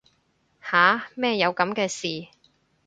[0.59, 2.31] 吓乜有噉嘅事